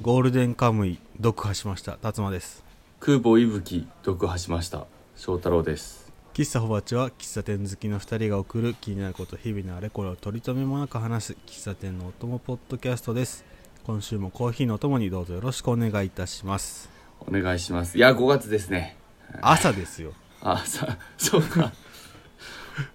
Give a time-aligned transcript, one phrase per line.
[0.00, 1.96] ゴールデンカムイ読破しました。
[1.96, 2.62] 達馬です。
[3.00, 4.86] 空母息吹読破しました。
[5.16, 6.12] 翔太郎です。
[6.34, 11.36] 喫茶ホバチは喫茶店好きの2人が送る気になること日々のあれこれを取り留めもなく話す。
[11.46, 13.44] 喫茶店のお供ポッドキャストです。
[13.82, 16.88] 今週もコーヒーのお供にどうぞよろしくお願いいたします。
[17.18, 17.98] お願いします。
[17.98, 18.96] いや5月ですね。
[19.42, 20.12] 朝ですよ。
[20.40, 21.72] あさそうか。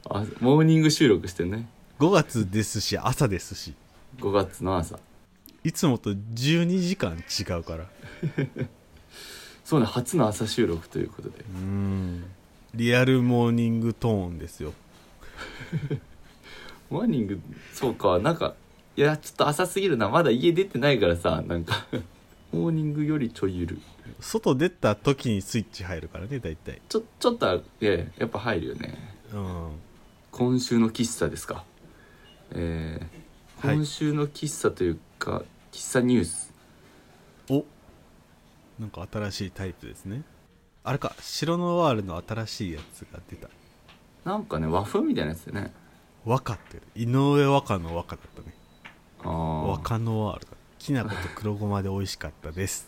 [0.09, 1.67] あモーニング収録してね。
[1.99, 3.73] 5月ですし朝ですし。
[4.19, 4.97] 5月の朝
[5.63, 7.87] いつもと12時間違うから。
[9.63, 11.45] そうね初の朝収録ということで。
[11.55, 12.23] うん。
[12.75, 14.73] リアルモーニングトーンですよ。
[16.89, 17.39] モーニング
[17.71, 18.55] そうかなんか
[18.97, 20.09] いやちょっと朝すぎるな。
[20.09, 21.85] まだ家出てないからさなんか。
[22.51, 23.79] モーニングよりちょいゆる
[24.19, 26.81] 外出た時にスイッチ入るからね大体。
[26.89, 28.97] ちょちょっとあえやっぱ入るよね。
[29.33, 29.71] うん。
[30.29, 31.63] 今週の喫茶ですか。
[32.51, 33.23] えー
[33.67, 33.77] はい。
[33.77, 36.53] 今週の喫茶というか、喫茶ニュース。
[37.49, 37.65] お。
[38.79, 40.21] なんか新しいタイプですね。
[40.83, 43.49] あれか白ノワールの新しいやつが出た。
[44.23, 45.73] なんかね和風みたいなやつでね。
[46.25, 48.53] 和歌って井上和歌の和歌だったね。
[49.23, 50.51] ああ和歌ノワールだ。
[50.77, 52.87] きな粉と黒ごまで美味しかったです。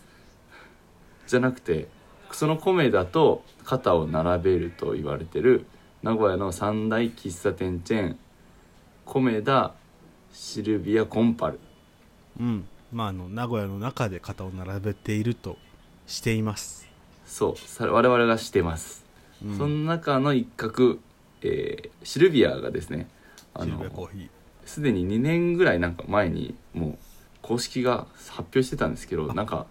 [1.25, 1.88] じゃなくて
[2.31, 5.66] その米だと肩を並べると言われてる
[6.03, 8.19] 名古屋の三大喫茶店チェーン
[9.06, 9.73] 米田
[10.31, 11.59] シルビアコンパル。
[12.39, 15.58] うんまああの名古屋の中で肩を並べていると
[16.08, 16.88] しています、
[17.25, 19.05] そうさ我々がしてます、
[19.44, 20.97] うん、その中の一角、
[21.41, 23.08] えーシルビアがですね
[23.53, 23.83] あの
[24.66, 26.97] すでに2年ぐらいなんか前にもう
[27.41, 29.66] 公式が発表してたんですけどなんか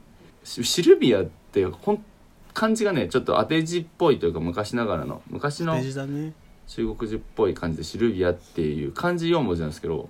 [0.45, 2.05] シシルビアってほん
[2.53, 5.75] 漢字がねちょっと当て字っぽいというか昔ながらの昔の
[6.67, 10.09] 中国字っぽい感じでシルビアっていう漢字4文字なんですけど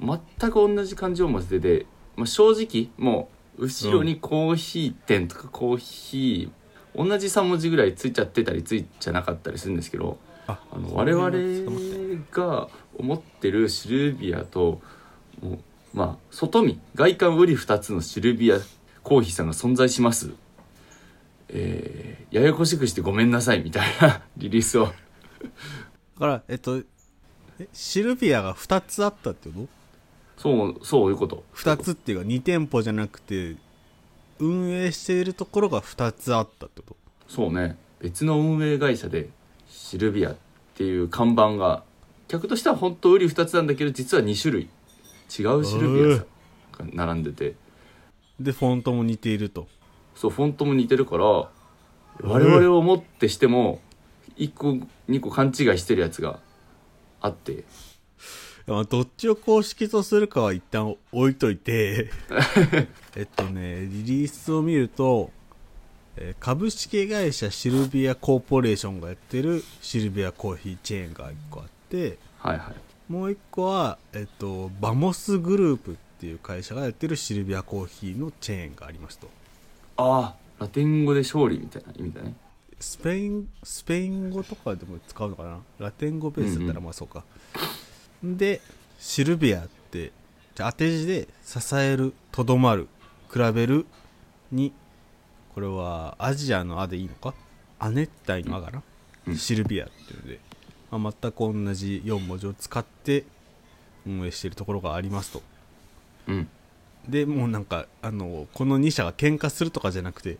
[0.00, 11.30] 全く同じ漢字4文字でで、まあ、正直もう後ろにコーヒー店とかコーヒー、同じ3文字ぐらいついちゃってたりついちゃなかったりするんですけどああの我々
[12.30, 13.50] が思って。
[13.50, 14.80] るシルビアと
[15.40, 15.58] もう
[15.94, 18.58] まあ外見外観売り2つのシルビア
[19.02, 20.32] コーヒーさんが存在します。
[21.48, 24.86] えーややこしくしてごめんなさいみたいな リリースを。
[24.86, 24.92] だ
[26.18, 26.82] からえっと
[27.58, 29.77] えシルビアが2つあったってこと？
[30.38, 31.44] そうそういうこと。
[31.54, 33.56] 2つっていうか2店舗じゃなくて
[34.38, 36.96] 運営しているところが2つあったってこと？
[37.28, 37.76] そうね。
[38.00, 39.28] 別の運営会社で
[39.68, 40.36] シルビアっ
[40.76, 41.82] ていう看板が
[42.28, 44.62] 客としては本当売り2つなんだけど実は2種類。
[45.38, 46.22] 違うシルビアさ
[46.84, 47.56] んが並んでて。
[48.38, 49.66] でフォントも似ていると。
[50.14, 53.80] そうフォントも似てるから我々をもってしても
[54.36, 54.78] 1個
[55.08, 56.40] 2個勘違いしてるやつが
[57.20, 57.64] あって
[58.68, 62.10] まあどっちを公式とするかは一旦置いといて。
[63.16, 65.32] えっとねリリースを見ると、
[66.16, 72.18] えー株式会社シルビアコーポレーションがやってるシルビアコーヒーチェーンが1個あって。
[72.38, 73.12] はいはい。
[73.12, 79.30] もう1個は、えっと、バモスグループっていう会社がやってるシルビアコーヒーのチェーンがありますと。
[79.96, 82.34] ああラテン語で勝利みたいな意味だね。
[82.80, 85.60] スペインスペイン語とかでも使うのかな？
[85.78, 87.24] ラテン語ベースだったらまあそうか、
[88.22, 88.60] で
[88.98, 90.12] シルビアって
[90.54, 92.88] 当て字で支えるとどまる
[93.32, 93.86] 比べる
[94.50, 94.72] に
[95.54, 97.34] これはアジアの「ア」でいいのか？
[97.78, 98.82] 亜熱帯の「ア」かな、
[99.26, 99.36] うん。
[99.36, 100.40] シルビアっていうので、
[100.90, 103.24] まあ、全く同じ4文字を使って
[104.06, 105.42] 運営しているところがありますと。
[106.28, 106.48] うん。
[107.08, 110.36] でもうなんかあのこの2社が喧嘩するとかじゃなくて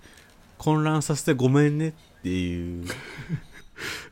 [0.59, 2.87] 混乱させてごめんねっていう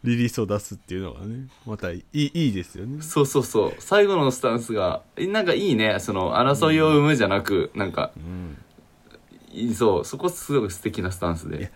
[0.05, 3.03] リリースを出すっていうのがねまたいいいいですよね。
[3.03, 3.75] そうそうそう。
[3.79, 5.99] 最後のスタンスがえなんかいいね。
[6.01, 11.73] その争いを生むじゃなく、なんかうんそうそこすごい素敵なスタンスで。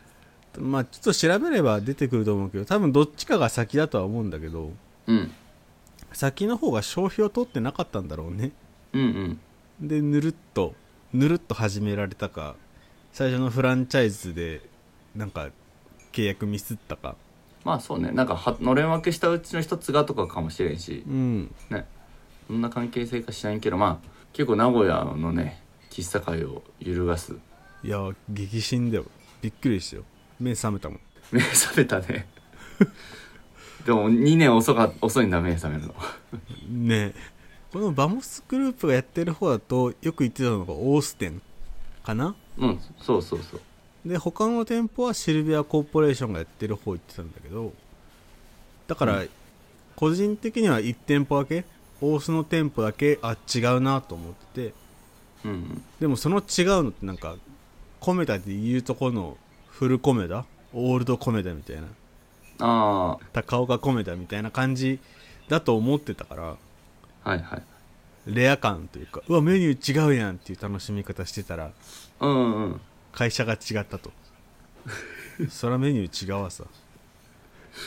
[0.58, 4.72] まあちょっと調べれば出てくると思うけど多分どっちかが先だとは思うんだけど
[5.06, 5.32] うん。
[6.12, 8.52] 先の方が消費を取ってなかったんだろうね。
[8.92, 9.00] うん
[9.80, 9.88] うん。
[9.88, 10.74] でぬるっと
[11.12, 12.56] ぬるっと始められたか
[13.12, 14.60] 最初のフランチャイズで
[15.14, 15.48] なんか
[16.12, 17.16] 契約ミスったか
[17.64, 21.54] まあそうねなんかはのれん分けしたうちの一つがとかかもしれんしうん。
[21.70, 21.86] ね。
[22.46, 27.34] そんな関係性か知らんけどまあ結構名古屋のね喫茶界を揺るがす。
[27.82, 27.98] いや
[28.28, 29.04] 激震だよ。
[29.42, 30.04] びっくりしたよ。
[30.38, 31.00] 目覚めたもん。
[31.32, 32.28] 目覚めたね。
[33.84, 35.94] でも2年遅か遅いんだ目覚めるの。
[36.68, 37.12] ね。
[37.14, 37.40] え
[37.72, 41.40] このバモスグループがやってる方だとよく言ってたのがオーステン
[42.02, 42.34] かな？
[42.58, 43.60] うんそうそうそう
[44.04, 47.72] で他の店舗はシルビアコーポレーションがやってる方行ってたんだけど
[48.86, 49.22] だから、
[49.94, 51.64] 個人的には1店舗だけ
[52.00, 54.74] 大須の店舗だけあ違うなと思ってて
[55.44, 55.82] うん。
[56.00, 56.44] でもその違う
[56.82, 57.36] のってなんか
[58.00, 59.36] コメダで言うとこの
[59.68, 60.44] フルコメダ？
[60.72, 61.82] オールドコメダみたいな。
[62.60, 64.98] あ高岡コメダみたいな感じ
[65.48, 66.56] だと思ってたから
[67.24, 67.62] あはいはい。
[68.26, 71.70] レア感というかうわメニュー違うやんっていう楽しみ方してたら
[72.20, 72.80] うんうん
[73.12, 74.10] 会社が違ったと。
[75.48, 76.64] そらメニュー違うわさ。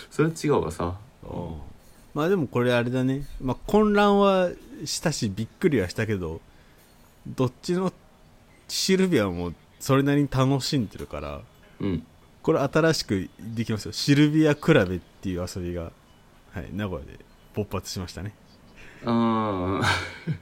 [0.10, 0.98] それは違うわさ。
[2.14, 4.50] まあでもこれあれだね、まあ、混乱は
[4.86, 6.42] したしびっくりはしたけど
[7.26, 7.92] どっちの
[8.68, 11.42] シルビアもそれなりに楽しんでるから
[11.80, 12.06] うん。
[12.44, 13.94] これ新しくできますよ。
[13.94, 15.84] シルビア比べっていう遊びが、
[16.52, 17.18] はい、名古屋で
[17.54, 18.34] 勃発しましたね。
[19.06, 19.82] うん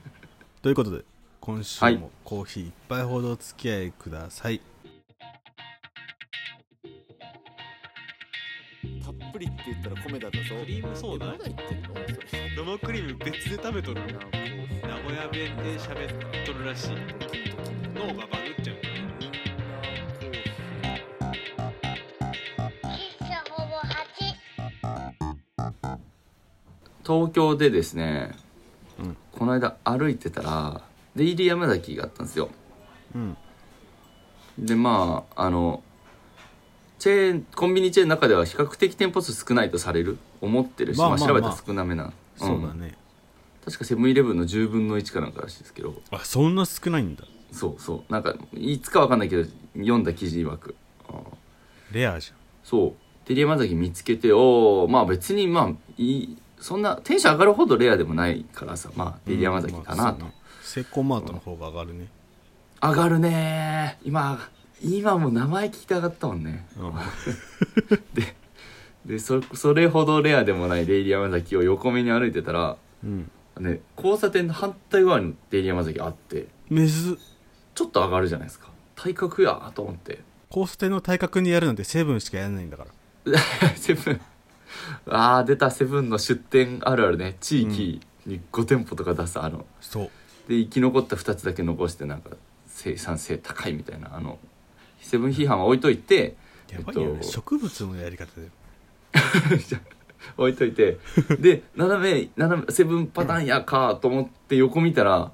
[0.62, 1.04] ということで
[1.40, 1.98] 今週はい。
[1.98, 4.62] もコーヒー一杯ほどお付き合いください、
[9.32, 11.94] っぷりって言ったら米だったぞクリームソーダえまだ言ってんの？
[11.94, 12.00] そ
[12.36, 12.52] れ。
[12.58, 14.08] 生クリーム別で食べとる名
[14.98, 16.10] 古屋弁で喋っ
[16.46, 16.90] とるらしい。
[17.96, 18.76] 脳がバグっちゃう。
[22.84, 25.98] 喫茶ほぼ8
[27.06, 28.36] 東京でですね、
[29.00, 29.16] うん。
[29.32, 30.82] この間歩いてたら
[31.16, 32.50] デイリー山崎があったんですよ。
[33.16, 33.38] うん。
[34.60, 35.82] でまああの
[37.02, 40.20] チェーンコンビニチェーンの中では比較的店舗数少ないとされる？
[40.40, 41.28] 思ってるし、まあまあまあ。
[41.28, 42.14] 調べたまあら少なめな、ん。
[42.38, 42.96] そうだね、
[43.66, 45.96] 確かセブンイレブンの10分の1かなんからしいですけど。
[46.12, 47.24] あそんな少ないんだ。
[47.52, 48.14] そうそう。
[48.14, 50.76] なんかいつかわかんないけど読んだ記事曰く。
[51.10, 51.18] うん。
[51.92, 52.34] レアじ
[52.64, 52.94] そう。
[53.28, 58.92] デリ山崎見つけておーまあ別にまあいいそんなテンション上がるほどレアでもないからさ。
[58.96, 62.08] まあゃんデリ山崎かなと、うんまあそうねセイコーマートの方が上がるね、
[62.80, 64.08] 上がるねー。
[64.08, 64.40] 今
[64.84, 66.66] 今も名前聞きたかったもんね。
[66.78, 66.94] うん。
[68.14, 68.36] で
[69.06, 73.30] でそそれほどレアでもないデイリー山崎を横目に歩いてたらうん。
[73.60, 77.18] ね交差点の反対側にデイリー山崎あってめず。
[77.74, 78.70] ちょっと上がるじゃないですか。
[78.96, 80.20] 体格やと思って。
[80.50, 82.86] コーステの体格にやるなんてセブンしかやらないんだか
[83.26, 83.40] ら。
[83.76, 84.22] セブン。
[85.10, 85.72] ああ出た。
[85.72, 87.38] セブンの出店あるあるね。
[87.40, 89.66] 地域に5店舗とか出すあの。
[89.80, 90.10] そう。
[90.50, 92.32] で生き残った2つだけ残してなんか
[92.68, 94.40] 生産性高いみたいなあの
[95.02, 96.36] セブン批判は置いといて
[96.72, 98.48] やばいよね、えっと植物のやり方で。
[100.38, 101.00] 置いといて
[101.40, 105.32] で斜め斜めセブンパターンやかと思って横見たら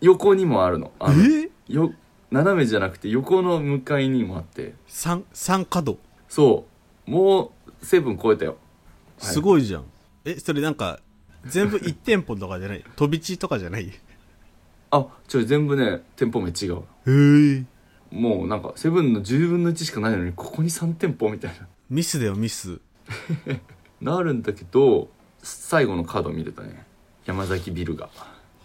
[0.00, 0.92] 横にもあるの。
[1.00, 1.50] あのえ？
[1.68, 1.92] よ
[2.30, 4.74] 斜めじゃなくて横の向かいにもあって。
[4.86, 5.98] 三三角。
[6.28, 6.66] そ
[7.06, 7.10] う。
[7.10, 8.56] もうセブン超えたよ。
[9.18, 9.84] すごいじゃん、
[10.24, 11.00] えそれなんか
[11.46, 12.84] 全部1店舗とかじゃない？
[12.96, 13.88] 飛び地とかじゃない？
[13.88, 13.92] へ
[14.90, 16.82] あちょ全部ね店舗名違う。
[17.60, 17.64] え
[18.14, 21.52] もうなんかセブンの10分の1しかないのにここに3店舗みたい
[21.90, 22.80] ミスだよミス。
[24.00, 25.08] な なるんだけど
[25.42, 26.86] 最後のカード見るとね。
[27.26, 28.08] 山崎ビルが。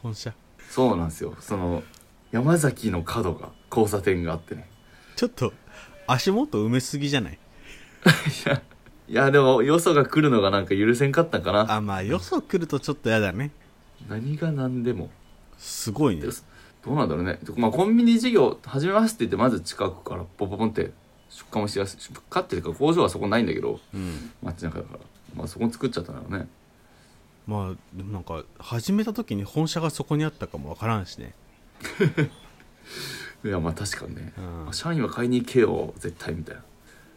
[0.01, 0.33] 本社。
[0.69, 1.35] そうなんですよ。
[1.39, 1.83] その
[2.31, 4.69] 山崎の角が交差点があってね。
[5.15, 5.51] ちょっと
[6.07, 7.39] 足元埋めすぎじゃない？
[9.09, 11.73] いやでもよそが来るのがなんか許せんかったんかな。
[11.73, 13.51] あまあよそ来るとちょっとやだね。
[14.07, 15.09] 何が何でも。
[15.57, 16.21] すごいね。
[16.21, 16.31] で
[16.85, 17.39] どうなんだろうね。
[17.55, 20.91] まあコンビニ事業始めますって言ってまず近くからポンポンポンって
[21.29, 24.31] 出荷もしやすい出荷っていうか工場はそこないんだけどうん。
[24.41, 24.99] 街中だから。
[25.35, 26.47] まあそこ作っちゃったんだろうね。
[27.47, 31.33] まあでもなんか始めた時に本社がそこにあったかもわからんしね。
[33.43, 34.33] いやまあ確かにね、
[34.65, 34.73] うん。
[34.73, 36.63] 社員は買いに行けよ絶対みたいな。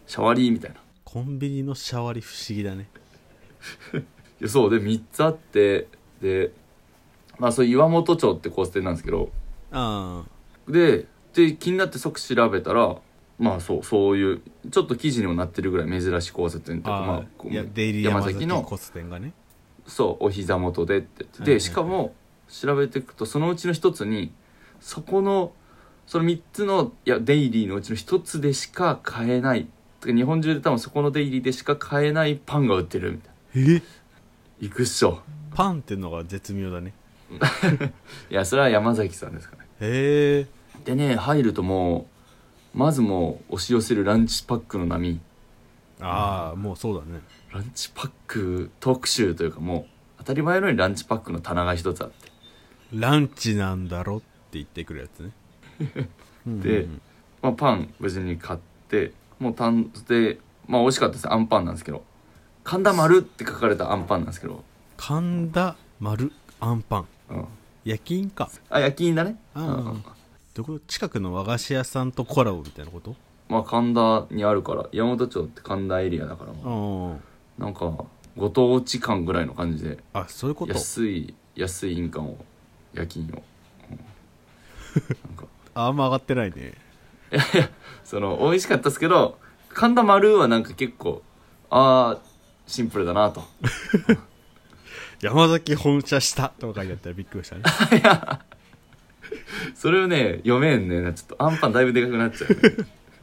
[0.07, 0.77] シャワリーみたいな。
[1.05, 2.89] コンビニのシャワリ不思議だね。
[4.41, 4.71] いやそう。
[4.71, 5.89] で3つあって
[6.21, 6.53] で
[7.39, 9.31] まあそう岩本町って交差点なんですけど
[9.73, 10.25] あ
[10.69, 12.97] でで気になって即調べたら
[13.39, 19.33] まあそうそういうちょっと記事にもなってるぐらい珍しい交差点っていうかまあこういやデイリー山崎のコス店がね。
[19.87, 22.15] そうお膝元でってでしかも
[22.49, 24.33] 調べていくとそのうちの一つに
[24.81, 25.53] そこの
[26.07, 29.67] その3つのいやデイリーのうちの一つでしか買えない
[30.05, 33.77] 日本中で多分そこのデイリーでしか買えないパンが売ってるみたいな。
[33.77, 33.83] え？
[34.61, 35.21] 行くっしょ。
[35.55, 36.93] パンってのが絶妙だね。
[38.31, 40.47] いやそれは山崎さんですかねへえ
[40.85, 42.07] でね入るとも
[42.75, 45.21] うまずもう押し寄せるランチパックの波。
[46.01, 47.21] ああもうそうだね。
[47.53, 49.87] ランチパック特集というかもう
[50.19, 52.33] 当たり前のようにランチパックの棚が一つあって。
[52.95, 55.33] ランチなんだろって言ってくるやつね。
[56.47, 56.87] で
[57.43, 61.31] まあ、パン無事に買ってもう単でまあ美味しかったです。
[61.31, 62.05] あんパンなんですけど
[62.65, 64.65] 「神田丸」って書かれたあんパンなんですけど、
[64.97, 67.07] 神田丸あんパン。
[67.31, 67.45] うん、
[67.85, 68.51] 焼き印か。
[68.71, 69.37] あ焼き印だね。
[69.55, 70.05] ああうん
[70.55, 73.17] どこ近くの和菓子屋さんとコラボみたいなこと？
[73.49, 77.17] まあ神田にあるから山本町って神田エリアだから、あ。
[77.59, 78.05] なんか
[78.37, 80.73] ご当地感ぐらいの感じでああそういうこと？
[80.75, 82.37] 安い安い印鑑を
[82.93, 83.43] 夜勤を、
[83.91, 83.99] うん。
[85.29, 85.47] なんか。
[85.75, 86.75] あんま上がってないね。
[88.05, 89.39] その美味しかったですけど
[89.71, 91.23] 神田丸はなんか結構
[91.71, 92.23] ああ
[92.67, 93.43] シンプルだなと
[95.23, 97.63] 山崎本社したとか書いてあったらびっくりしたね。
[99.77, 102.51] それをね読めんねちょっとアンパンだいぶでかくなっちゃう、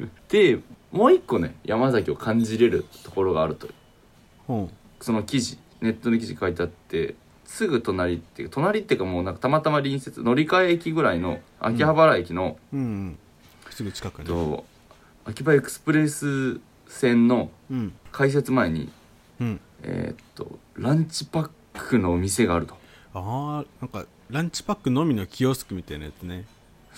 [0.03, 0.59] ね、 で
[0.91, 3.67] もう一個ね山崎を感じれるところがあると
[4.47, 4.53] う。
[4.53, 4.69] ん
[5.01, 13.17] その記事ネットの記事書いてあってすぐ隣っていうか隣っていうかもうなんかたまたま隣接乗り換え駅ぐらいの秋葉原駅の、うんうん。
[13.71, 14.25] すぐ近くね。
[14.25, 14.65] と
[15.25, 17.93] 秋葉エクスプレス線のうん。
[18.13, 18.89] 開設前に
[19.41, 19.59] うん。
[19.83, 21.49] えーっとランチパッ
[21.87, 22.75] クのお店があると。
[23.13, 26.45] ああなんかランチパックのみのキオスクみたいなやつね。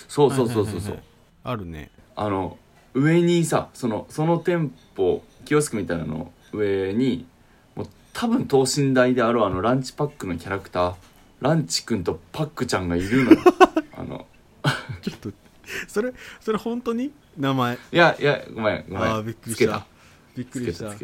[0.08, 0.98] そうそうそうそうそう。
[1.44, 1.90] あるね。
[2.14, 2.58] あの
[2.94, 7.26] 上にさそのその店舗キオスクみたいなの上に
[7.74, 10.94] もう多分等身大であるあのランチパックのキャラクター
[11.40, 13.38] ランチくんとパックちゃんがいるのよ。
[13.96, 14.26] あの。
[15.00, 15.32] ちょっと
[15.88, 17.12] それそれ本当に？
[17.36, 17.74] 名前。
[17.74, 19.04] いやいやごめんごめん。
[19.04, 19.86] ああびっくりした。
[20.36, 20.94] びっくつりした。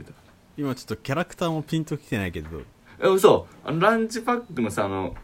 [0.57, 2.49] 今ちょっとキャラクターもピンときてないけど。
[2.61, 2.65] え
[3.01, 3.47] 嘘。
[3.65, 5.15] あのランチパックのさあの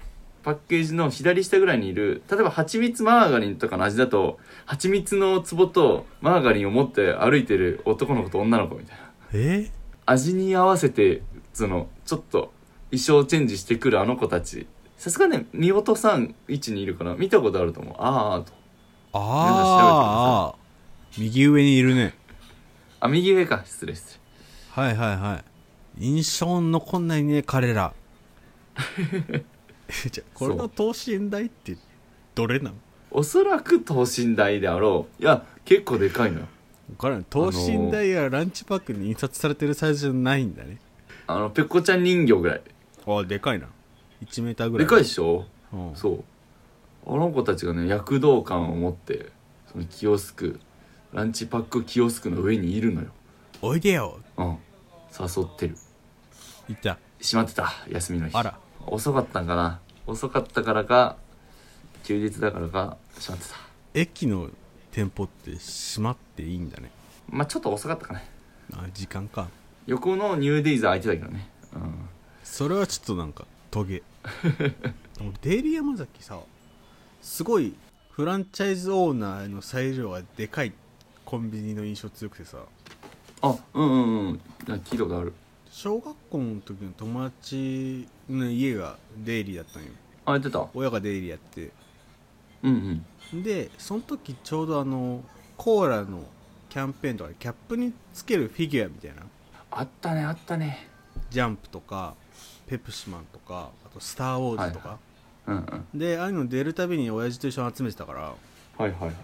[0.42, 9.04] パッケージの左下ぐらいにいる例えば蜂蜜マーガリンとかの味だと蜂蜜の壺とマーガリンを持って歩いてる男の子と女の子みたいな。
[9.32, 9.70] え？
[10.06, 11.22] 味に合わせて
[11.54, 12.52] そのちょっと
[12.90, 14.66] 衣装チェンジしてくるあの子たち。
[14.98, 17.94] さすがね見音さん位置にいるから見たことあると思う。
[17.98, 18.52] ああと。
[19.14, 20.54] ああ
[21.16, 22.14] 右上にいるね。
[23.00, 23.62] あ右上か。
[23.64, 24.18] 失礼失
[24.72, 25.44] はいはいはい
[25.98, 27.92] 印象に残んないね彼ら。
[30.10, 31.76] じゃこれの等身大って
[32.34, 32.74] どれなの？
[32.74, 32.76] 礼
[33.12, 35.22] おそらく等身大であろう。
[35.22, 36.46] いや結構でかいのよ。
[36.98, 40.78] これ等身大がランチパックに印刷されてるサイズじゃないんだね。
[41.26, 42.62] あのペコちゃん人形ぐらい。
[43.06, 43.68] あでかいな。
[44.24, 44.86] 1メーターぐらい。
[44.86, 45.46] でかいでしょ？
[45.72, 45.92] うん。
[45.94, 46.24] そう。
[47.06, 49.30] あの子たちがね躍動感を持って
[49.70, 50.58] そのキオスク
[51.12, 53.08] ランチパックキオスクの上にいるのよ。
[53.62, 54.18] おいでよ。
[54.36, 54.58] うん。
[55.18, 55.76] 誘ってる
[56.68, 56.98] いた。
[57.20, 58.36] 閉まってた休みの日。
[58.36, 58.58] あら。
[58.86, 59.80] 遅かったんかな。
[60.06, 61.16] 遅かったからか
[62.02, 63.56] 休日だからか閉まってた。
[63.94, 64.50] 駅の
[64.92, 66.90] 店舗って閉まっていいんだね。
[67.28, 68.28] まあちょっと遅かったかね。
[68.72, 69.48] あ時間か。
[69.86, 71.48] 横のニューデイズ空いてたけどね。
[71.74, 72.08] うん。
[72.42, 74.02] それはちょっとなんかトゲ。
[75.20, 76.40] 俺デイリー山崎さ
[77.20, 77.74] すごい
[78.10, 80.72] フランチャイズオーナーの裁量がでかい。
[81.24, 82.58] コンビニの印象強くてさ。
[83.42, 84.40] あうんうんうん。
[84.66, 85.32] 聞いたことある
[85.76, 89.88] 小学校の時の友達の家がデイリーだったんよ。
[90.24, 90.68] あやってた？
[90.72, 91.72] 親がデイリーやって。
[92.62, 93.42] うんうん。
[93.42, 95.24] でその時ちょうどあの
[95.56, 96.22] コーラの
[96.68, 99.22] キャンペーンとかでキャップにつけるフィギュアみたいな。
[99.72, 100.86] あったねあったね。
[101.28, 102.14] ジャンプとか
[102.68, 104.98] ペプシマンとかあとスター・ウォーズとか、
[105.48, 105.56] うん
[105.92, 105.98] うん。
[105.98, 108.20] でああいうの出るたびに親父と一緒に集めてたから。
[108.20, 108.34] は
[108.78, 109.14] いはいはい。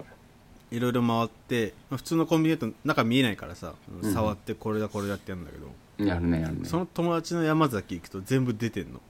[0.73, 4.13] いろいろ回って、まあ普通のコンビニだと中見えないからさ、うん。
[4.13, 5.69] 触ってこれだこれだってやるんだけど、
[6.07, 6.65] やるねやるね。
[6.65, 9.01] その友達の山崎行くと全部出てんの。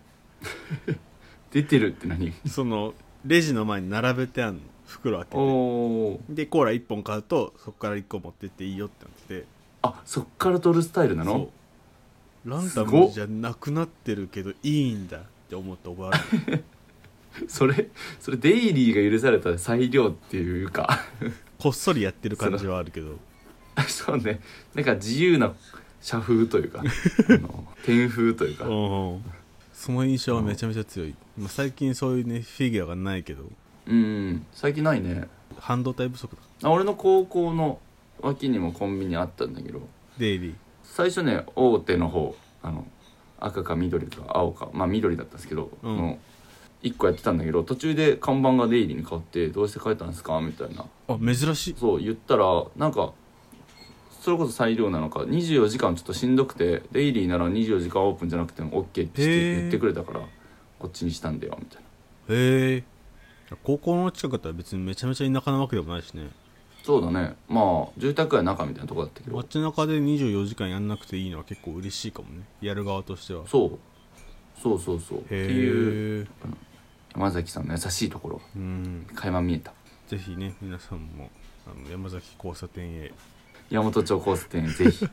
[1.51, 2.33] 出てるって何？
[2.47, 2.95] その
[3.25, 4.61] レジの前に並べてあんの。
[4.87, 6.35] 袋開けて。
[6.35, 9.41] でコーラ1本買うとそこから1個持ってっていいよってなって。
[9.43, 9.47] て
[9.83, 11.33] あそっから取るスタイルなの？
[11.33, 11.39] そ
[12.47, 12.51] う。
[12.51, 16.65] ランダムじゃなくなってるけどいいんだって思った覚えある。
[17.49, 21.01] それそれデイリーが許された裁量っていうか。
[21.59, 23.19] こっそりやってる感じはあるけど。
[23.87, 24.41] そうね。
[24.75, 25.53] なんか自由な
[26.01, 26.83] 社風というか
[27.29, 28.67] あの天風というか。
[28.67, 29.25] うん
[29.73, 33.45] その印象はめちゃめちゃ強い、まあ、最近そういうねフィギュアがないけど。
[33.87, 35.27] うん最近ないね。
[35.59, 37.79] 半導体不足だあ俺の高校の
[38.21, 39.81] 脇にもコンビニあったんだけど。
[40.19, 40.55] デイリー。
[40.85, 42.87] 最初ね大手の方あの
[43.39, 44.69] 赤か緑か青か。
[44.75, 45.97] まあ緑だったんですけど、うん。
[45.97, 46.19] の
[46.83, 50.85] 1個やってたんだけど途中で看板がデイリーに変わって「どうして変えたんですか?」みたいな。
[51.09, 51.75] あ珍しい。
[51.79, 53.15] そう言ったらなんか
[54.21, 60.21] それこそ裁量なのか24時間ちょっとしんどくてデイリーなら24時間オープンじゃなくても OK って言ってくれたから
[60.79, 61.83] こっちにしたんだよみたい
[62.29, 62.35] な。
[62.35, 62.85] へえ
[63.65, 66.29] 高校の近くだったら別にめちゃめちゃ田舎なわけでもないしね。
[66.83, 67.35] そうだね。
[67.49, 69.37] まあ住宅街中みたいなとこだったけど。
[69.37, 72.45] 街中で24時間やんなくていいのは結構嬉しいかもね。
[72.61, 73.47] やる側としては。
[73.47, 73.79] そう。
[74.63, 75.19] そうそうそう。
[75.19, 76.29] っていう
[77.15, 78.41] 山崎さんの優しいところ。
[78.55, 79.07] うん。
[79.15, 79.73] 垣間見えた。
[80.09, 81.31] ぜひね皆さんも
[81.67, 83.13] あの山崎交差点へ
[83.71, 85.07] 山本町交差点ぜひ。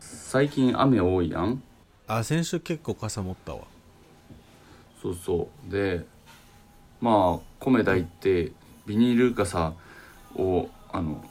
[0.00, 1.62] 最近雨多いやん？
[2.06, 3.60] あ先週結構傘持ったわ。
[5.02, 5.70] そうそう。
[5.70, 6.06] で
[7.02, 8.52] まあ米田行って
[8.86, 9.74] ビニール傘
[10.34, 11.22] をあの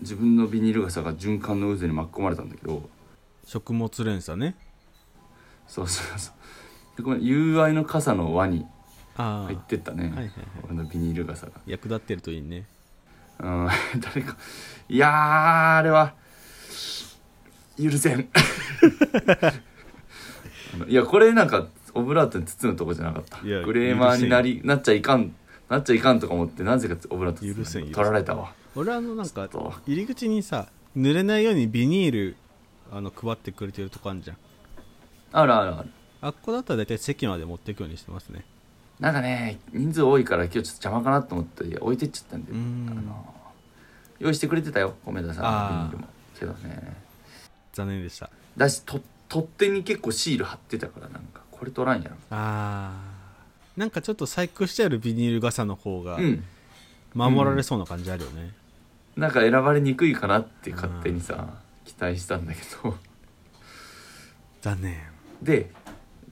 [0.00, 2.88] 自分のビニール傘が循環の渦に巻き込まれたんだけど。
[3.46, 4.54] 食物連鎖ね
[5.70, 6.96] そうそうそう。
[6.96, 8.66] でこの友愛の傘の輪に
[9.16, 10.32] 入ってったね、はいはいはい。
[10.64, 11.52] 俺のビニール傘が。
[11.64, 12.66] 役立ってるといいね。
[13.38, 13.68] うん。
[14.02, 14.36] 誰か。
[14.88, 16.14] いやーあれは
[17.80, 18.28] 許せん。
[20.88, 23.38] いやこれなんかオブラートに包むとこじゃなかった。
[23.38, 25.32] クレーマーになりなっちゃいかん
[25.68, 28.52] なっちゃいかんとか思ってなぜかオブラート取られたわ。
[28.74, 29.48] 俺あのなんか
[29.86, 32.36] 入り口にさ濡れないようにビニール
[32.90, 34.36] あの配ってくれてるとこあるじゃん
[35.32, 35.88] あるあるある。
[36.22, 38.44] あっこだったら大体席まで持っていくようにしてますね。
[38.98, 42.54] なんかね人数多いから今日ちょっと邪魔かなと思って置いてっちゃったんであ
[43.02, 43.34] の
[44.18, 46.08] 用意してくれてたよ米田さんのビニールも。
[46.38, 46.96] けどね。
[47.72, 48.30] 残念でした。
[48.56, 52.16] だしと取っ手に結構シール貼ってたからなんかこれ取らんやろ。
[52.30, 53.80] あー。
[53.80, 56.44] なんかちょっと細工してあるビニール傘の方がうん。
[57.12, 58.52] 守られそうな感じあるよね、
[59.16, 62.96] なんか選ばれにくいかなって勝手にさ期待したんだけど。
[64.62, 64.96] 残念
[65.42, 65.70] で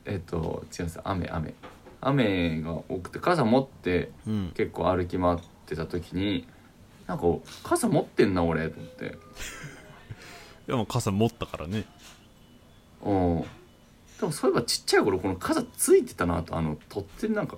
[0.05, 1.01] えっ、と違うんです。
[1.05, 1.55] 雨雨。
[2.01, 4.53] 雨が多くて傘持ってうん。
[4.55, 6.47] 結構歩き回ってた時に
[7.07, 7.25] なんか
[7.63, 9.19] 傘持ってんな俺と思って。
[10.67, 11.85] でも傘持ったからね。
[13.03, 13.45] うん。
[14.21, 17.57] でもそういえばちっちゃい頃この傘ついてたなとあの取っ手になんか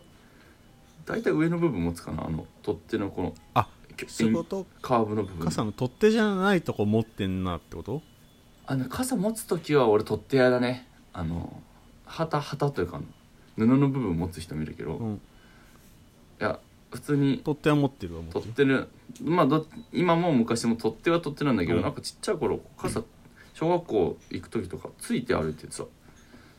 [1.06, 5.44] 大体上の部分持つかなあの取っ手のこのあきカーブの部分。
[5.46, 8.02] 傘の取っ手じゃないとこ持ってんなってこと？
[8.66, 11.60] あの傘持つ時は俺取っ手屋だねあの
[12.06, 13.00] 旗旗というか
[13.56, 15.20] 布の部分持つ人見るけど、いうん。
[16.38, 16.58] や
[16.90, 18.88] 普通に取っ手は持ってるわ持ってる取っ手る。
[19.24, 21.82] まあど今も昔も取っ手は取っ手なんだけど、うん。
[21.82, 23.02] なんかちっちゃい頃傘
[23.54, 25.84] 小学校行く時とかついて歩いててさ、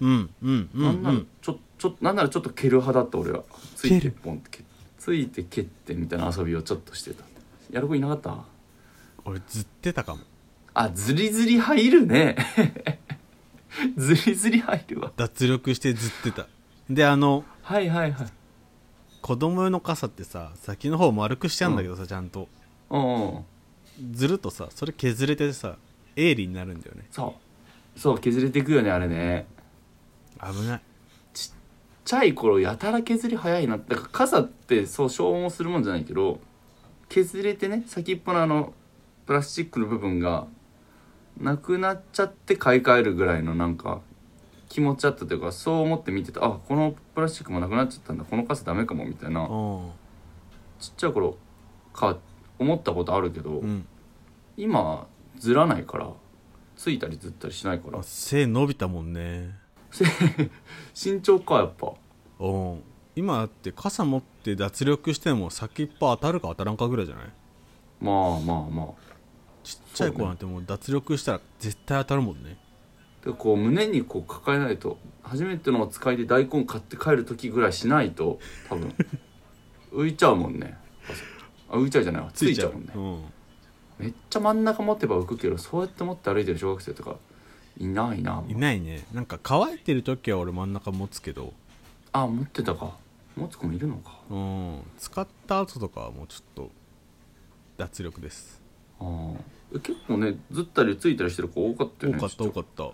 [0.02, 1.28] うんうんうんなんならうん。
[1.42, 3.44] ちょちょなんならちょっと蹴る派だった俺は。
[3.76, 4.64] ついてポンって蹴
[5.00, 7.24] ついて蹴ってみたいな遊びをちょっとしてた。
[7.72, 8.38] やる子いなかった？
[9.26, 10.22] 俺ずってたかも。
[10.74, 12.36] あずりずり入るね
[13.98, 15.12] ずりずり入るわ。
[15.16, 16.48] 脱力してずってた。
[16.90, 18.28] であのはいはいはい。
[19.22, 22.48] 子供用の傘ってさ先の方丸くしてあるんだけどさ、ちゃんと。
[22.90, 23.46] うんうん。
[24.12, 25.78] ずるとさそれ削れてさ
[26.16, 27.06] 鋭利になるんだよね。
[27.12, 27.36] そ
[27.96, 28.00] う。
[28.00, 29.46] そう削れていくよねあれね。
[30.42, 30.82] 危ない。
[31.34, 31.52] ちっ
[32.04, 33.78] ちゃい頃やたら削り早いな。
[33.78, 36.40] だから傘ってそう消耗するもんじゃないけど
[37.10, 38.74] 削れてね先っぽのあの
[39.26, 40.48] プラスチックの部分が
[41.40, 44.02] なくなっちゃって買い替えるぐらいのなんか
[44.70, 49.48] 気持ちあったというかそう思って見てたあこのプラスチックもなくなっちゃったんだこの傘ダメかもみたいなう
[50.80, 51.38] ちっちゃい頃
[51.94, 52.18] か
[52.60, 53.88] 思ったことあるけど、んうん。
[54.58, 56.10] 今ずらないから
[56.76, 58.00] ついたりずったりしないから。
[58.00, 59.58] あ背伸びたもんね。
[60.96, 61.94] 身長かやっぱ。
[62.40, 62.84] うん。
[63.16, 67.26] 今だって傘持って脱力しても先っぽ当たるか当たらんかぐらいじゃない？
[68.00, 68.88] まあまあまあ
[70.02, 72.58] ちゃい子なんてもう脱力したら絶対当たるもんね。
[73.26, 78.94] でこう胸にこう抱えないと初めてのお使いで大根買って帰る時ぐらいしないと多分。
[79.94, 80.78] 浮いちゃうもんね。
[81.70, 82.24] あ浮いちゃうじゃない？
[82.24, 82.92] わついちゃうもんね。
[82.96, 84.06] うん。
[84.06, 87.18] めっちゃ真ん中持てば浮くけどそうやって持って歩いてる小学生とか
[87.78, 89.06] いないないないね。
[89.14, 91.54] なんか乾いてる時は俺真ん中持つけど。
[92.14, 92.98] あ持ってたか。
[93.38, 94.20] 持つ子もいるのか。
[94.30, 94.80] うん。
[94.98, 96.72] 使った後とかはもうちょっと
[97.78, 98.60] 脱力です。
[99.00, 99.44] あーえ
[99.80, 102.84] 結構ねずったりついたりしてる子多かったよね多かった多かった。
[102.84, 102.92] わ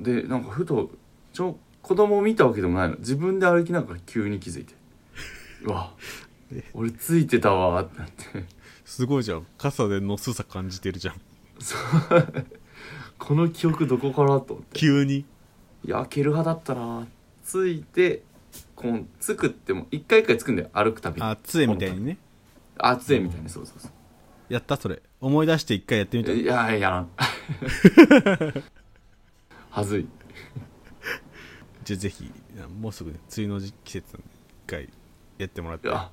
[0.00, 0.02] あ。
[0.02, 0.90] でなんかふと
[1.32, 2.96] ちょ子供を見たわけでもないの。
[2.96, 4.74] 自分で歩きながら急に気づいて。
[5.64, 5.92] うわ
[6.72, 8.44] 俺ついてたわーってなって。
[8.84, 9.46] すごいじゃん。
[9.58, 11.14] 傘でのすさ感じてるじゃん。
[13.18, 14.78] この記憶どこからと思って。
[14.78, 15.18] 急に。
[15.84, 17.06] いや開ける派だったな。
[17.42, 18.22] ついて
[18.74, 20.70] こうつくっても一回一回つくんだよ。
[20.72, 21.26] 歩くたびに。
[21.26, 22.18] あ杖みたいにね。
[22.78, 23.48] あ杖みたいに。
[23.48, 23.92] そうそうそう
[24.48, 24.76] やった？
[24.76, 25.02] それ。
[25.20, 26.32] 思い出して一回やってみた？
[26.32, 27.08] いややらん。
[29.70, 30.06] はずい。
[31.84, 32.30] じゃあぜひ
[32.80, 34.20] もうすぐね梅雨の季節一
[34.66, 34.88] 回
[35.38, 35.88] やってもらって。
[35.88, 36.10] いや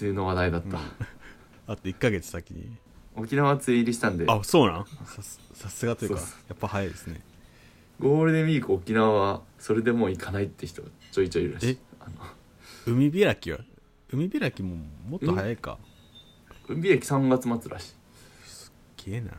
[0.00, 0.78] 梅雨の話題だった、
[1.72, 2.76] あと1ヶ月先に。
[3.14, 4.26] 沖縄梅雨入りしたんで。
[4.28, 4.86] あそうなん？
[5.54, 7.20] さすがというかやっぱ早いですね。
[7.98, 11.78] ゴールデンウィーク沖縄はそれでもう行かないって人がちょいちょいいるらしい。
[12.86, 13.58] 海開きは？
[14.12, 14.76] 海開きも
[15.08, 15.78] もっと早いか
[16.68, 17.92] 海駅3月末らしい。
[18.44, 18.72] す
[19.04, 19.32] げえな。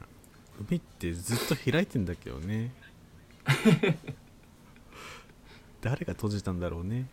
[0.59, 2.71] 海ってずっと開いてんだけどね。
[5.81, 7.07] 誰が閉じたんだろうね。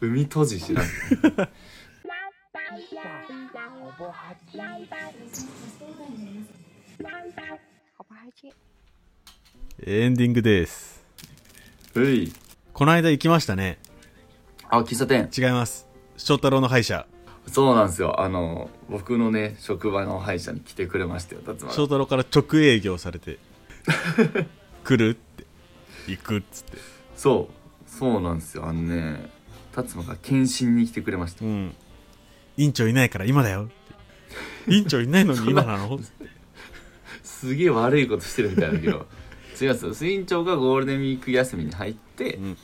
[0.00, 0.86] 海閉じ知らん
[9.84, 11.04] エンディングです。
[11.94, 12.32] うい。
[12.72, 13.78] この間行きましたね。
[14.68, 15.30] あ喫茶店。
[15.36, 15.86] 違います。
[16.16, 17.06] 翔太郎の歯医者
[17.46, 18.20] そうなんですよ。
[18.20, 23.38] あの僕のね職場の歯医者に来てくれましたよ達馬翔太郎から直営業されて
[24.84, 25.44] 来るって
[26.08, 26.78] 行くっつって。
[27.16, 27.90] そう。
[27.90, 28.66] そうなんですよ。
[28.66, 29.30] あのね
[29.72, 31.74] 達馬が検診に来てくれましたうん。
[32.56, 33.68] 院長いないから今だよ
[34.68, 35.98] 院長いないのに今なの？
[37.22, 39.06] すげえ悪いことしてるみたいだけど。
[39.60, 39.94] 違うんですよ。
[39.94, 42.56] スイン長がゴールデンウィーク休みに入って、うん。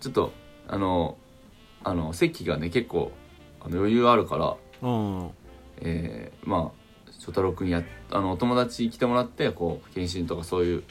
[0.00, 0.32] ちょっと
[0.68, 1.18] あの
[1.84, 3.12] あの席がね結構
[3.64, 4.56] あの余裕あるから
[4.88, 5.30] うん。
[5.80, 6.82] えーまあ
[7.18, 10.82] 翔太郎君やあのお友達来てもらってこう検診とかそういう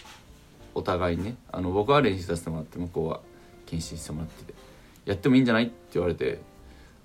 [0.73, 3.19] お互いにねあの僕は練習させてもらって向こうは
[3.65, 4.53] 検診してもらってて
[5.03, 6.39] やってもいいんじゃないって言われて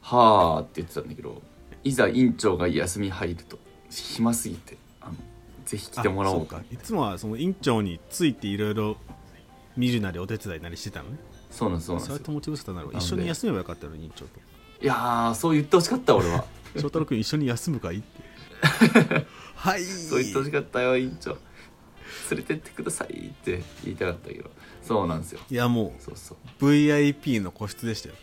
[0.00, 1.42] はあって言ってたんだけど
[1.82, 3.58] いざ院長が休み入ると
[3.90, 5.14] 暇すぎてあの
[5.64, 6.62] ぜひ来てもらおうあそうか。
[6.70, 8.96] いつもはその院長についていろいろ
[9.76, 11.18] 見るなりお手伝いなりしてたのね。
[11.50, 12.18] そうなんですそうなんです。
[12.18, 14.38] は友達ぶせたならな一緒に休めばよかったのに院長と
[14.80, 16.44] いやーそう言ってほしかった俺は。
[16.76, 18.06] 翔太郎君一緒に休むかいって。
[19.54, 19.82] はい。
[19.82, 21.36] そう言ってほしかったよ院長。
[22.30, 24.50] 連れてってくださいって言いたかったけど。
[24.82, 25.40] そうなんですよ。
[25.50, 26.66] いやもそうそう。
[26.66, 28.14] う VIP の個室でしたよ、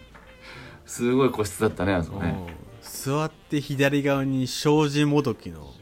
[0.86, 2.36] すごい個室だったねあそこね。
[2.48, 5.72] うん座って左側に障子もどきの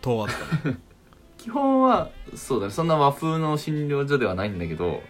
[0.00, 0.28] 戸あっ
[0.62, 0.76] たの
[1.38, 2.72] 基本はそうだね。
[2.72, 5.02] そんな和風の診療所ではないんだけど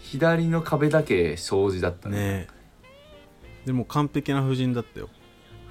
[0.00, 2.16] 左の壁だけ障子だったね。
[2.16, 2.57] ねえ
[3.68, 5.10] でも完璧な婦人だったよ。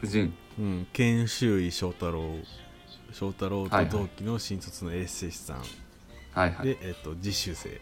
[0.03, 0.31] 夫人？
[0.59, 0.87] うん。
[0.93, 2.21] 研修医翔太郎。
[3.11, 5.57] 翔太郎と同期の新卒のエッセイ師さん、
[6.31, 6.67] はいはい。
[6.67, 7.81] で、えっと、実習生。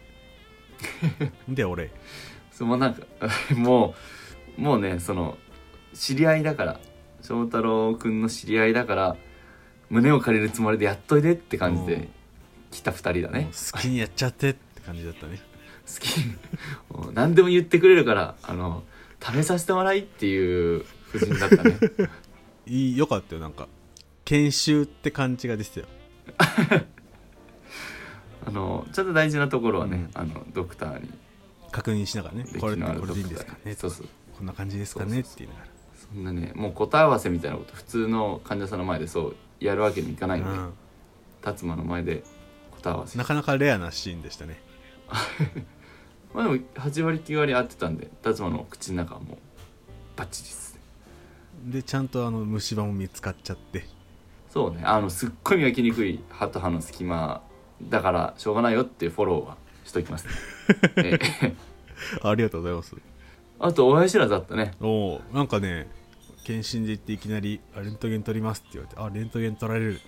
[1.54, 1.90] で俺。
[2.50, 3.02] そのなんか
[3.54, 3.94] も
[4.56, 5.36] うもうねその
[5.92, 6.80] 知り合いだから。
[7.20, 9.16] 翔太郎くんの知り合いだから
[9.90, 11.86] 胸を借りるつもりでやっといでって感じうん。
[11.88, 12.08] で
[12.70, 13.50] 来た二人だね。
[13.72, 15.40] 好きにやっちゃってって感じだったね。
[15.84, 17.12] 好き。
[17.12, 18.82] 何でも言ってくれるからあの
[19.32, 20.84] 試させてもらいっていう
[21.14, 21.78] 夫人だったね。
[22.66, 23.68] いいよかったよなんか。
[24.24, 25.86] 研修って感じが出てたよ。
[28.46, 31.10] あのちょっと大事なところはね、あのドクターに。
[31.72, 34.06] 確認しながらね歴これこれでいいんですかねにそうそう
[34.38, 35.66] こんな感じですかねって言いなが。
[35.94, 40.72] そんなねもう答え合わせみたいなこと普通の患者さんの前でそうやるわけにいかないんで、ら、うん、
[41.42, 42.22] 達馬の前で
[42.70, 43.18] 答え合わせ。
[43.18, 44.60] なかなかレアなシーンでしたね
[46.36, 49.38] まあでも8割9割合ってたんで達馬の口の中はもう
[50.16, 50.80] バッチリですね。
[51.72, 53.86] でちゃんとあの虫歯も見つかっちゃって。
[54.50, 54.82] そうね。
[54.84, 57.40] あのすっごい磨きにくい歯と歯の隙間
[57.82, 60.32] だからしょうがないよっていうフォローはしときますね。
[60.96, 61.18] え
[62.22, 62.94] ありがとうございます。
[63.58, 64.72] あと親知らずだったね。
[64.82, 65.88] おおなんかね
[66.44, 70.00] 検診で行っていきなりあ「レントゲン取ります」って言われて「あレントゲン取られる」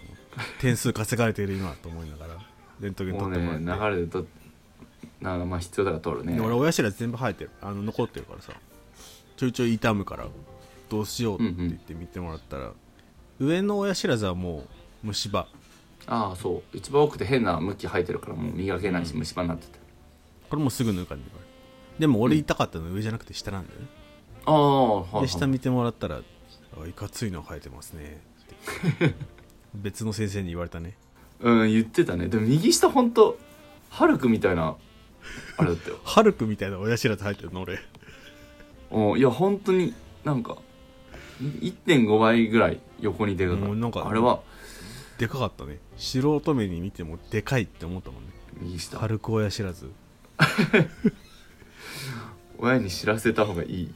[0.60, 2.34] 点数稼がれてる今と思いながら
[2.80, 4.26] レントゲン取ってもねらって、流れでと
[5.20, 6.34] なまあ必要だから取るね。
[6.34, 7.50] で俺親知らず全部生えてる。
[7.60, 8.52] あの残ってるからさ。
[9.36, 10.26] ちょいちょい痛むから
[10.88, 12.72] どうしようって言って見てもらったら、
[13.38, 14.64] 上の親知らずはも
[15.04, 15.46] う虫歯。
[16.06, 16.76] ああそう。
[16.76, 19.78] 一番多くて変な向き生えてるからもう磨けないし虫歯になってて。
[20.50, 21.30] これもうすぐ抜かんで
[21.98, 23.86] でも俺痛かったの上じゃなくて下なんだよね、
[24.46, 25.22] ああはいはい。
[25.22, 26.20] で下見てもらったら
[26.82, 28.22] 「あいかついの生えてますね」
[28.94, 29.14] って
[29.74, 30.94] 別の先生に言われたね。
[31.40, 32.28] うん言ってたね。
[32.28, 33.36] でも右下ほんと
[33.90, 34.76] ハルクみたいな
[35.56, 35.98] あれだったよ。
[36.04, 37.78] ハルクみたいな親知らず生えてるの俺。
[38.90, 40.56] おいや本当になんか
[41.42, 44.40] 1.5倍ぐらい横に出かかもうなんかあれは
[45.18, 45.78] でかかったね。
[45.96, 48.30] 素人目に見てもでかいって思ったもんね。
[48.60, 49.90] 右下ハルク親知らず。
[52.58, 53.92] 親に知らせた方がいい。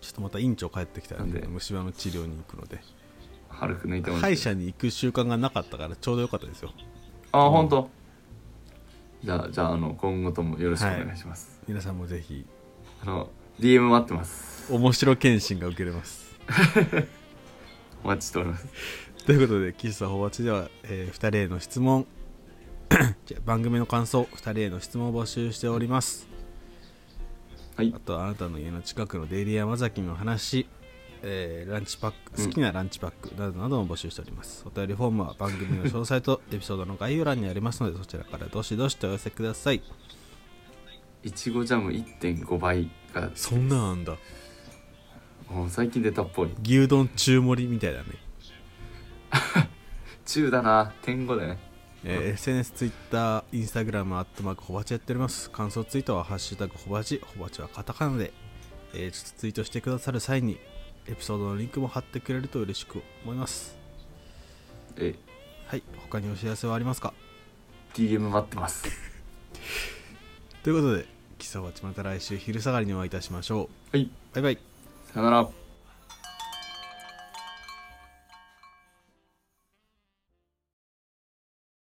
[0.00, 1.46] ちょっとまた院長帰ってきたら、なんで？
[1.48, 2.80] 虫歯の治療に行くので。
[3.48, 6.72] ハルク抜いても歯医者に行く習慣がなかったからちょうどよかったですよ。
[7.32, 7.90] ああ本当？
[9.26, 12.46] じゃあじゃああの今後ともよろしくお願いします、皆さんもぜひ。
[13.02, 14.72] あの DM 待ってます。
[14.72, 16.38] 面白検診が受けれます。
[18.04, 18.68] お待ちしております。
[19.26, 22.06] ということで喫茶ホバチでは、え2人への質問。
[23.26, 26.28] じゃあ番組の感想2人への質問を募集しております。
[27.74, 27.92] はい。
[27.96, 30.68] あとはあなたの家の近くのデイリー山崎の話、
[31.22, 39.82] えーランチパック好きなランチパックなどなども募集しております、お便りフォームは番組の詳細とエピソードの概要欄にありますのでそちらからどしどしとお寄せください。
[41.22, 43.30] いちごジャム1.5倍が。
[43.34, 44.16] そんなんあんだ。
[45.68, 46.50] 最近出たっぽい。
[46.62, 48.06] 牛丼中盛りみたいだね、
[50.24, 50.92] 中だな。
[51.02, 51.58] 点5だね。
[52.04, 55.50] えー SNS、Twitter、Instagram、アットマークホバチやっております。
[55.50, 57.20] 感想ツイートはハッシュタグホバチ。
[57.36, 58.32] ホバチはカタカナで、
[58.94, 60.58] えーちょっとツイートしてくださる際に
[61.08, 63.76] エピソードのリンクも貼ってくれると嬉しく思います。
[64.96, 65.14] え。
[65.66, 65.82] はい。
[66.02, 67.14] 他にお知らせはありますか
[67.94, 68.84] ？DM 待ってます。
[70.62, 71.06] ということで
[71.38, 73.96] 喫茶ホバチまた来週昼下がりにお会いいたしましょう。
[73.96, 74.10] はい。
[74.32, 74.58] バイバイ。
[75.12, 75.65] さよなら